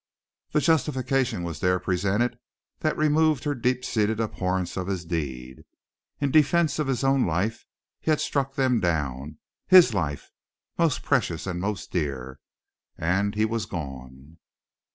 [0.53, 2.39] The justification was there presented
[2.79, 5.63] that removed her deep seated abhorrence of his deed.
[6.19, 7.65] In defense of his own life
[7.99, 9.37] he had struck them down.
[9.67, 10.31] His life;
[10.75, 12.39] most precious and most dear.
[12.97, 14.39] And he was gone.